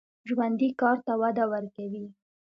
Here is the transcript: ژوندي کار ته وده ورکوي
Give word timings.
ژوندي 0.29 0.69
کار 0.81 0.97
ته 1.05 1.13
وده 1.21 1.45
ورکوي 1.53 2.05